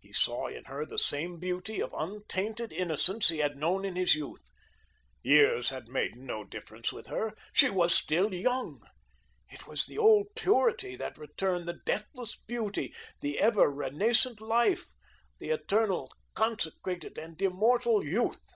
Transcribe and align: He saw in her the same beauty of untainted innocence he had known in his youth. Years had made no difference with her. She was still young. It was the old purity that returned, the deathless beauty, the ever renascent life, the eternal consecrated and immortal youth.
He 0.00 0.10
saw 0.10 0.46
in 0.46 0.64
her 0.64 0.86
the 0.86 0.98
same 0.98 1.38
beauty 1.38 1.82
of 1.82 1.92
untainted 1.92 2.72
innocence 2.72 3.28
he 3.28 3.40
had 3.40 3.58
known 3.58 3.84
in 3.84 3.94
his 3.94 4.14
youth. 4.14 4.42
Years 5.22 5.68
had 5.68 5.86
made 5.86 6.16
no 6.16 6.44
difference 6.44 6.94
with 6.94 7.08
her. 7.08 7.34
She 7.52 7.68
was 7.68 7.94
still 7.94 8.32
young. 8.32 8.80
It 9.50 9.66
was 9.66 9.84
the 9.84 9.98
old 9.98 10.28
purity 10.34 10.96
that 10.96 11.18
returned, 11.18 11.68
the 11.68 11.78
deathless 11.84 12.36
beauty, 12.36 12.94
the 13.20 13.38
ever 13.38 13.68
renascent 13.70 14.40
life, 14.40 14.94
the 15.40 15.50
eternal 15.50 16.10
consecrated 16.34 17.18
and 17.18 17.42
immortal 17.42 18.02
youth. 18.02 18.46